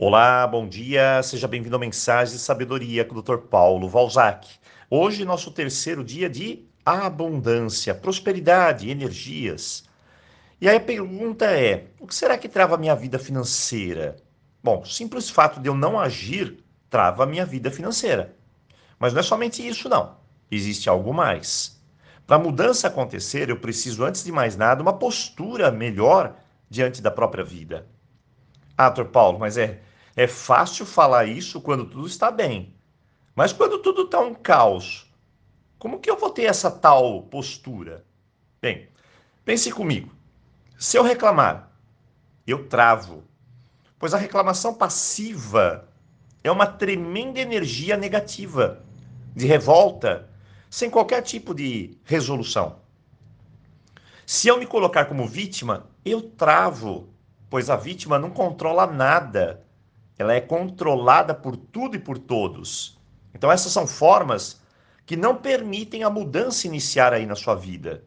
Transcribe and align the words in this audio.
Olá, 0.00 0.46
bom 0.46 0.68
dia, 0.68 1.20
seja 1.24 1.48
bem-vindo 1.48 1.74
ao 1.74 1.80
Mensagem 1.80 2.32
de 2.32 2.40
Sabedoria 2.40 3.04
com 3.04 3.16
o 3.16 3.20
Dr. 3.20 3.38
Paulo 3.38 3.88
Valzac. 3.88 4.48
Hoje, 4.88 5.24
nosso 5.24 5.50
terceiro 5.50 6.04
dia 6.04 6.30
de 6.30 6.64
abundância, 6.86 7.92
prosperidade, 7.92 8.88
energias. 8.88 9.88
E 10.60 10.68
aí 10.68 10.76
a 10.76 10.80
pergunta 10.80 11.46
é: 11.46 11.88
o 11.98 12.06
que 12.06 12.14
será 12.14 12.38
que 12.38 12.48
trava 12.48 12.76
a 12.76 12.78
minha 12.78 12.94
vida 12.94 13.18
financeira? 13.18 14.14
Bom, 14.62 14.82
o 14.82 14.86
simples 14.86 15.28
fato 15.28 15.58
de 15.58 15.68
eu 15.68 15.74
não 15.74 15.98
agir 15.98 16.62
trava 16.88 17.24
a 17.24 17.26
minha 17.26 17.44
vida 17.44 17.68
financeira. 17.68 18.36
Mas 19.00 19.12
não 19.12 19.18
é 19.18 19.24
somente 19.24 19.66
isso, 19.66 19.88
não. 19.88 20.14
Existe 20.48 20.88
algo 20.88 21.12
mais. 21.12 21.82
Para 22.24 22.36
a 22.36 22.38
mudança 22.38 22.86
acontecer, 22.86 23.50
eu 23.50 23.58
preciso, 23.58 24.04
antes 24.04 24.22
de 24.22 24.30
mais 24.30 24.56
nada, 24.56 24.80
uma 24.80 24.96
postura 24.96 25.72
melhor 25.72 26.36
diante 26.70 27.02
da 27.02 27.10
própria 27.10 27.42
vida. 27.42 27.84
Ah, 28.76 28.90
Dr. 28.90 29.06
Paulo, 29.06 29.40
mas 29.40 29.58
é, 29.58 29.80
é 30.18 30.26
fácil 30.26 30.84
falar 30.84 31.26
isso 31.26 31.60
quando 31.60 31.86
tudo 31.86 32.04
está 32.04 32.28
bem. 32.28 32.74
Mas 33.36 33.52
quando 33.52 33.78
tudo 33.78 34.02
está 34.02 34.18
um 34.18 34.34
caos, 34.34 35.08
como 35.78 36.00
que 36.00 36.10
eu 36.10 36.16
vou 36.16 36.28
ter 36.28 36.46
essa 36.46 36.68
tal 36.68 37.22
postura? 37.22 38.04
Bem, 38.60 38.88
pense 39.44 39.70
comigo. 39.70 40.12
Se 40.76 40.96
eu 40.96 41.04
reclamar, 41.04 41.70
eu 42.44 42.66
travo. 42.66 43.22
Pois 43.96 44.12
a 44.12 44.18
reclamação 44.18 44.74
passiva 44.74 45.88
é 46.42 46.50
uma 46.50 46.66
tremenda 46.66 47.38
energia 47.38 47.96
negativa, 47.96 48.82
de 49.36 49.46
revolta, 49.46 50.28
sem 50.68 50.90
qualquer 50.90 51.22
tipo 51.22 51.54
de 51.54 51.96
resolução. 52.02 52.80
Se 54.26 54.48
eu 54.48 54.58
me 54.58 54.66
colocar 54.66 55.04
como 55.04 55.28
vítima, 55.28 55.86
eu 56.04 56.20
travo, 56.20 57.08
pois 57.48 57.70
a 57.70 57.76
vítima 57.76 58.18
não 58.18 58.30
controla 58.30 58.84
nada. 58.84 59.67
Ela 60.18 60.34
é 60.34 60.40
controlada 60.40 61.32
por 61.32 61.56
tudo 61.56 61.96
e 61.96 62.00
por 62.00 62.18
todos. 62.18 62.98
Então, 63.32 63.50
essas 63.52 63.72
são 63.72 63.86
formas 63.86 64.60
que 65.06 65.16
não 65.16 65.36
permitem 65.36 66.02
a 66.02 66.10
mudança 66.10 66.66
iniciar 66.66 67.12
aí 67.12 67.24
na 67.24 67.36
sua 67.36 67.54
vida. 67.54 68.04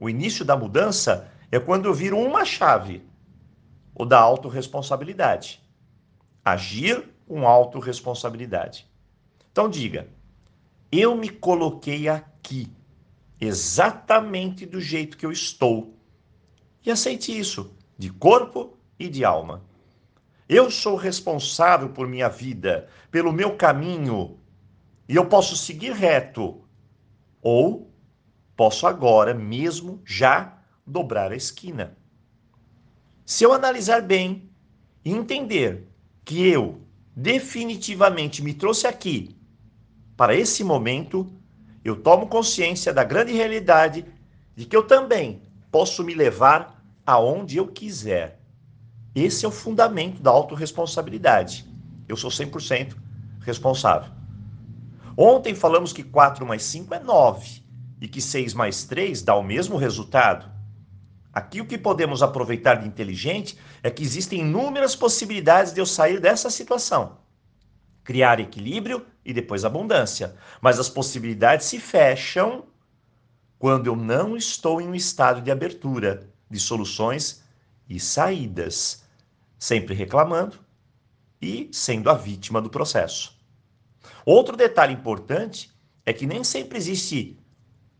O 0.00 0.10
início 0.10 0.44
da 0.44 0.56
mudança 0.56 1.30
é 1.50 1.58
quando 1.58 1.86
eu 1.86 1.94
viro 1.94 2.18
uma 2.18 2.44
chave, 2.44 3.06
o 3.94 4.04
da 4.04 4.18
autorresponsabilidade. 4.18 5.62
Agir 6.44 7.08
com 7.26 7.46
autorresponsabilidade. 7.46 8.86
Então, 9.52 9.70
diga: 9.70 10.08
eu 10.90 11.16
me 11.16 11.28
coloquei 11.28 12.08
aqui, 12.08 12.70
exatamente 13.40 14.66
do 14.66 14.80
jeito 14.80 15.16
que 15.16 15.24
eu 15.24 15.32
estou. 15.32 15.96
E 16.84 16.90
aceite 16.90 17.36
isso, 17.36 17.74
de 17.96 18.10
corpo 18.10 18.76
e 18.98 19.08
de 19.08 19.24
alma. 19.24 19.62
Eu 20.48 20.70
sou 20.70 20.96
responsável 20.96 21.88
por 21.88 22.06
minha 22.06 22.28
vida, 22.28 22.88
pelo 23.10 23.32
meu 23.32 23.56
caminho, 23.56 24.38
e 25.08 25.16
eu 25.16 25.26
posso 25.26 25.56
seguir 25.56 25.92
reto, 25.92 26.62
ou 27.40 27.90
posso 28.54 28.86
agora 28.86 29.32
mesmo 29.32 30.02
já 30.04 30.58
dobrar 30.86 31.32
a 31.32 31.36
esquina. 31.36 31.96
Se 33.24 33.42
eu 33.42 33.54
analisar 33.54 34.02
bem 34.02 34.50
e 35.02 35.10
entender 35.12 35.88
que 36.24 36.46
eu 36.46 36.82
definitivamente 37.16 38.42
me 38.42 38.52
trouxe 38.52 38.86
aqui 38.86 39.36
para 40.14 40.34
esse 40.34 40.62
momento, 40.62 41.26
eu 41.82 41.96
tomo 41.96 42.26
consciência 42.26 42.92
da 42.92 43.02
grande 43.02 43.32
realidade 43.32 44.04
de 44.54 44.66
que 44.66 44.76
eu 44.76 44.86
também 44.86 45.42
posso 45.70 46.04
me 46.04 46.14
levar 46.14 46.84
aonde 47.06 47.56
eu 47.56 47.66
quiser. 47.66 48.43
Esse 49.14 49.44
é 49.44 49.48
o 49.48 49.52
fundamento 49.52 50.20
da 50.20 50.30
autorresponsabilidade. 50.30 51.64
Eu 52.08 52.16
sou 52.16 52.30
100% 52.30 52.96
responsável. 53.40 54.10
Ontem 55.16 55.54
falamos 55.54 55.92
que 55.92 56.02
4 56.02 56.44
mais 56.44 56.64
5 56.64 56.92
é 56.94 56.98
9 56.98 57.62
e 58.00 58.08
que 58.08 58.20
6 58.20 58.54
mais 58.54 58.82
3 58.84 59.22
dá 59.22 59.36
o 59.36 59.42
mesmo 59.42 59.76
resultado. 59.76 60.50
Aqui 61.32 61.60
o 61.60 61.66
que 61.66 61.78
podemos 61.78 62.22
aproveitar 62.22 62.74
de 62.74 62.88
inteligente 62.88 63.56
é 63.82 63.90
que 63.90 64.02
existem 64.02 64.40
inúmeras 64.40 64.96
possibilidades 64.96 65.72
de 65.72 65.80
eu 65.80 65.86
sair 65.86 66.18
dessa 66.20 66.50
situação. 66.50 67.18
Criar 68.02 68.40
equilíbrio 68.40 69.06
e 69.24 69.32
depois 69.32 69.64
abundância. 69.64 70.34
Mas 70.60 70.80
as 70.80 70.88
possibilidades 70.88 71.66
se 71.66 71.78
fecham 71.78 72.64
quando 73.58 73.86
eu 73.86 73.96
não 73.96 74.36
estou 74.36 74.80
em 74.80 74.88
um 74.88 74.94
estado 74.94 75.40
de 75.40 75.50
abertura, 75.50 76.28
de 76.50 76.58
soluções 76.58 77.44
e 77.88 78.00
saídas 78.00 79.03
sempre 79.64 79.94
reclamando 79.94 80.58
e 81.40 81.70
sendo 81.72 82.10
a 82.10 82.14
vítima 82.14 82.60
do 82.60 82.68
processo. 82.68 83.34
Outro 84.26 84.58
detalhe 84.58 84.92
importante 84.92 85.72
é 86.04 86.12
que 86.12 86.26
nem 86.26 86.44
sempre 86.44 86.76
existe 86.76 87.38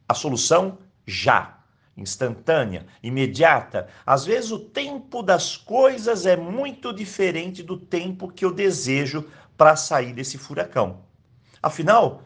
a 0.06 0.12
solução 0.12 0.76
já, 1.06 1.64
instantânea, 1.97 2.84
imediata. 3.02 3.88
Às 4.04 4.26
vezes 4.26 4.50
o 4.50 4.58
tempo 4.58 5.22
das 5.22 5.56
coisas 5.56 6.26
é 6.26 6.36
muito 6.36 6.92
diferente 6.92 7.62
do 7.62 7.78
tempo 7.78 8.31
que 8.31 8.44
eu 8.44 8.52
desejo 8.52 9.25
para 9.56 9.75
sair 9.75 10.12
desse 10.12 10.36
furacão. 10.36 11.06
Afinal, 11.62 12.25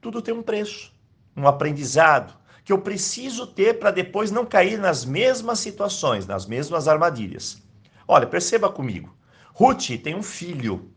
tudo 0.00 0.20
tem 0.20 0.34
um 0.34 0.42
preço, 0.42 0.92
um 1.36 1.46
aprendizado 1.46 2.36
que 2.64 2.72
eu 2.72 2.80
preciso 2.80 3.46
ter 3.46 3.78
para 3.78 3.92
depois 3.92 4.32
não 4.32 4.44
cair 4.44 4.76
nas 4.76 5.04
mesmas 5.04 5.60
situações, 5.60 6.26
nas 6.26 6.46
mesmas 6.46 6.88
armadilhas. 6.88 7.62
Olha, 8.06 8.26
perceba 8.26 8.70
comigo. 8.70 9.14
Ruth 9.54 9.98
tem 10.02 10.14
um 10.14 10.22
filho. 10.22 10.90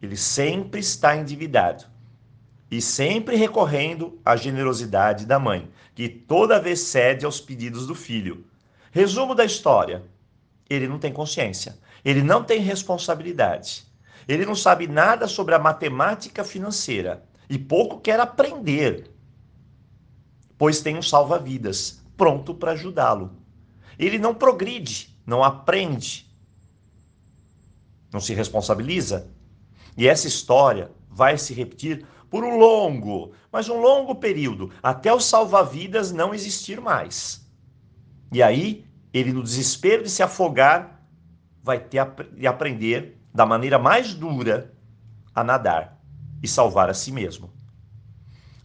Ele 0.00 0.16
sempre 0.16 0.80
está 0.80 1.16
endividado 1.16 1.84
e 2.70 2.80
sempre 2.80 3.36
recorrendo 3.36 4.20
à 4.24 4.36
generosidade 4.36 5.26
da 5.26 5.38
mãe, 5.38 5.70
que 5.94 6.08
toda 6.08 6.60
vez 6.60 6.80
cede 6.80 7.24
aos 7.24 7.40
pedidos 7.40 7.86
do 7.86 7.94
filho. 7.94 8.46
Resumo 8.90 9.34
da 9.34 9.44
história: 9.44 10.02
ele 10.68 10.88
não 10.88 10.98
tem 10.98 11.12
consciência, 11.12 11.78
ele 12.04 12.22
não 12.22 12.42
tem 12.42 12.60
responsabilidade, 12.60 13.84
ele 14.26 14.44
não 14.44 14.54
sabe 14.54 14.86
nada 14.86 15.26
sobre 15.28 15.54
a 15.54 15.58
matemática 15.58 16.44
financeira 16.44 17.24
e 17.48 17.58
pouco 17.58 18.00
quer 18.00 18.18
aprender, 18.20 19.10
pois 20.58 20.80
tem 20.80 20.96
um 20.96 21.02
salva-vidas 21.02 22.02
pronto 22.16 22.54
para 22.54 22.72
ajudá-lo. 22.72 23.43
Ele 23.98 24.18
não 24.18 24.34
progride, 24.34 25.16
não 25.26 25.42
aprende, 25.42 26.30
não 28.12 28.20
se 28.20 28.34
responsabiliza. 28.34 29.30
E 29.96 30.06
essa 30.06 30.26
história 30.26 30.90
vai 31.08 31.38
se 31.38 31.54
repetir 31.54 32.06
por 32.30 32.42
um 32.42 32.58
longo, 32.58 33.32
mas 33.52 33.68
um 33.68 33.80
longo 33.80 34.16
período, 34.16 34.70
até 34.82 35.12
o 35.12 35.20
salva-vidas 35.20 36.10
não 36.10 36.34
existir 36.34 36.80
mais. 36.80 37.48
E 38.32 38.42
aí, 38.42 38.84
ele, 39.12 39.32
no 39.32 39.42
desespero 39.42 40.02
de 40.02 40.10
se 40.10 40.22
afogar, 40.22 41.06
vai 41.62 41.78
ter 41.78 42.04
de 42.36 42.46
aprender 42.46 43.20
da 43.32 43.46
maneira 43.46 43.78
mais 43.78 44.14
dura 44.14 44.74
a 45.34 45.44
nadar 45.44 46.00
e 46.42 46.48
salvar 46.48 46.90
a 46.90 46.94
si 46.94 47.12
mesmo. 47.12 47.52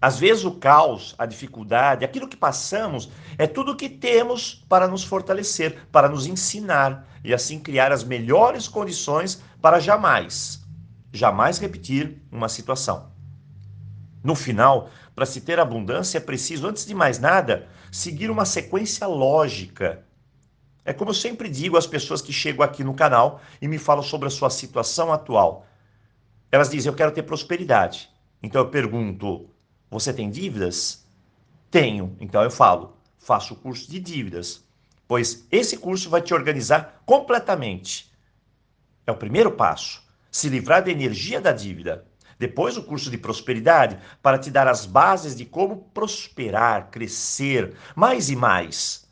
Às 0.02 0.18
vezes 0.18 0.46
o 0.46 0.52
caos, 0.52 1.14
a 1.18 1.26
dificuldade, 1.26 2.06
aquilo 2.06 2.28
que 2.28 2.38
passamos 2.38 3.10
é 3.38 3.46
tudo 3.46 3.74
o 3.74 3.76
que 3.76 3.90
temos 3.90 4.66
para 4.70 4.88
nos 4.88 5.04
fortalecer, 5.04 5.88
para 5.92 6.08
nos 6.08 6.26
ensinar 6.26 7.06
e 7.24 7.34
assim 7.34 7.60
criar 7.60 7.92
as 7.92 8.04
melhores 8.04 8.68
condições 8.68 9.42
para 9.62 9.80
jamais, 9.80 10.62
jamais 11.12 11.58
repetir 11.58 12.22
uma 12.32 12.48
situação. 12.48 13.12
No 14.24 14.36
final, 14.36 14.90
para 15.14 15.26
se 15.26 15.42
ter 15.42 15.60
abundância 15.60 16.18
é 16.18 16.22
preciso, 16.22 16.68
antes 16.68 16.86
de 16.86 16.96
mais 16.96 17.20
nada, 17.20 17.68
seguir 17.92 18.32
uma 18.32 18.46
sequência 18.46 19.06
lógica. 19.06 20.06
É 20.86 20.94
como 20.94 21.10
eu 21.10 21.16
sempre 21.16 21.50
digo 21.50 21.78
às 21.78 21.86
pessoas 21.86 22.22
que 22.22 22.32
chegam 22.32 22.64
aqui 22.64 22.86
no 22.86 22.94
canal 22.94 23.42
e 23.62 23.68
me 23.68 23.78
falam 23.78 24.04
sobre 24.04 24.28
a 24.28 24.32
sua 24.32 24.50
situação 24.50 25.12
atual. 25.12 25.66
Elas 26.50 26.70
dizem: 26.70 26.90
Eu 26.90 26.96
quero 26.96 27.12
ter 27.12 27.24
prosperidade. 27.24 28.10
Então 28.42 28.62
eu 28.62 28.70
pergunto: 28.70 29.50
você 29.90 30.14
tem 30.14 30.30
dívidas? 30.30 31.06
Tenho. 31.72 32.16
Então 32.20 32.44
eu 32.44 32.52
falo, 32.52 32.98
faço 33.18 33.54
o 33.54 33.58
curso 33.58 33.90
de 33.90 34.00
dívidas, 34.00 34.64
pois 35.08 35.48
esse 35.52 35.78
curso 35.78 36.10
vai 36.10 36.22
te 36.22 36.34
organizar 36.34 37.02
completamente. 37.06 38.12
É 39.06 39.12
o 39.12 39.18
primeiro 39.18 39.52
passo, 39.52 40.04
se 40.32 40.50
livrar 40.50 40.84
da 40.84 40.92
energia 40.92 41.42
da 41.42 41.52
dívida. 41.52 42.06
Depois 42.38 42.78
o 42.78 42.84
curso 42.84 43.12
de 43.12 43.18
prosperidade 43.18 44.00
para 44.22 44.40
te 44.40 44.50
dar 44.50 44.68
as 44.68 44.86
bases 44.86 45.36
de 45.36 45.46
como 45.46 45.90
prosperar, 45.94 46.90
crescer 46.90 47.76
mais 47.96 48.30
e 48.30 48.36
mais. 48.36 49.10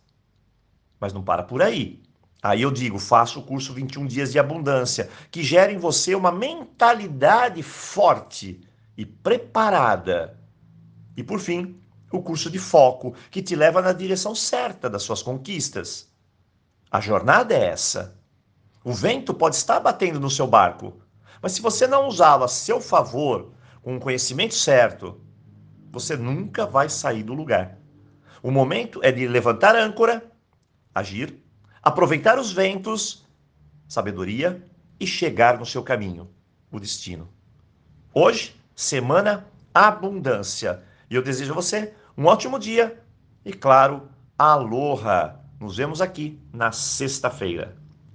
Mas 1.00 1.12
não 1.12 1.24
para 1.24 1.44
por 1.44 1.62
aí. 1.62 2.02
Aí 2.42 2.62
eu 2.62 2.72
digo, 2.72 3.00
faça 3.00 3.40
o 3.40 3.44
curso 3.44 3.74
21 3.74 4.06
dias 4.06 4.32
de 4.32 4.40
abundância, 4.40 5.10
que 5.30 5.44
gera 5.44 5.72
em 5.72 5.78
você 5.78 6.16
uma 6.16 6.32
mentalidade 6.32 7.62
forte 7.64 8.62
e 8.96 9.06
preparada 9.06 10.37
e 11.18 11.24
por 11.24 11.40
fim, 11.40 11.82
o 12.12 12.22
curso 12.22 12.50
de 12.50 12.60
foco, 12.60 13.16
que 13.32 13.42
te 13.42 13.56
leva 13.56 13.82
na 13.82 13.92
direção 13.92 14.36
certa 14.36 14.88
das 14.88 15.02
suas 15.02 15.24
conquistas. 15.24 16.08
A 16.92 17.02
jornada 17.02 17.56
é 17.56 17.66
essa. 17.66 18.16
O 18.84 18.94
vento 18.94 19.34
pode 19.34 19.56
estar 19.56 19.80
batendo 19.80 20.20
no 20.20 20.30
seu 20.30 20.46
barco, 20.46 21.02
mas 21.42 21.54
se 21.54 21.62
você 21.62 21.88
não 21.88 22.08
usá-lo 22.08 22.44
a 22.44 22.48
seu 22.48 22.80
favor, 22.80 23.52
com 23.82 23.98
o 23.98 24.00
conhecimento 24.00 24.54
certo, 24.54 25.20
você 25.92 26.16
nunca 26.16 26.66
vai 26.66 26.88
sair 26.88 27.24
do 27.24 27.34
lugar. 27.34 27.78
O 28.42 28.52
momento 28.52 29.02
é 29.04 29.12
de 29.12 29.28
levantar 29.28 29.76
a 29.76 29.84
âncora, 29.84 30.32
agir, 30.94 31.44
aproveitar 31.82 32.40
os 32.40 32.52
ventos, 32.52 33.26
sabedoria 33.88 34.64
e 35.00 35.08
chegar 35.08 35.58
no 35.58 35.66
seu 35.66 35.84
caminho, 35.84 36.30
o 36.72 36.80
destino. 36.80 37.28
Hoje, 38.14 38.56
semana 38.76 39.48
abundância. 39.74 40.84
E 41.10 41.16
eu 41.16 41.22
desejo 41.22 41.52
a 41.52 41.56
você 41.56 41.94
um 42.18 42.26
ótimo 42.26 42.60
dia 42.60 43.02
e, 43.46 43.54
claro, 43.54 44.10
aloha! 44.38 45.40
Nos 45.60 45.78
vemos 45.78 46.02
aqui 46.02 46.40
na 46.54 46.72
sexta-feira. 46.72 47.76